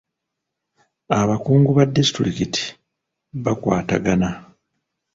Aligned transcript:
Abakungu 1.19 1.69
ba 1.77 1.85
disitulikiti 1.95 2.63
bakwatagana. 3.43 4.29